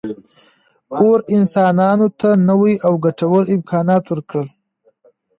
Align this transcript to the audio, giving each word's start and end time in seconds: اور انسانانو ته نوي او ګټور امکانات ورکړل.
اور 1.01 1.17
انسانانو 1.35 2.07
ته 2.19 2.29
نوي 2.49 2.73
او 2.85 2.93
ګټور 3.05 3.43
امکانات 3.55 4.03
ورکړل. 4.07 4.47